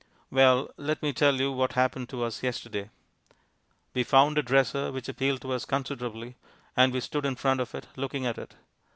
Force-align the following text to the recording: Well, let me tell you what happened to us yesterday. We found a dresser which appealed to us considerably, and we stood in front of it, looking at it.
Well, 0.31 0.71
let 0.77 1.03
me 1.03 1.13
tell 1.13 1.35
you 1.35 1.51
what 1.51 1.73
happened 1.73 2.09
to 2.09 2.23
us 2.23 2.41
yesterday. 2.41 2.89
We 3.93 4.03
found 4.03 4.35
a 4.35 4.41
dresser 4.41 4.91
which 4.91 5.07
appealed 5.07 5.41
to 5.43 5.51
us 5.53 5.63
considerably, 5.63 6.37
and 6.75 6.91
we 6.91 7.01
stood 7.01 7.23
in 7.23 7.35
front 7.35 7.59
of 7.59 7.75
it, 7.75 7.85
looking 7.95 8.25
at 8.25 8.39
it. 8.39 8.55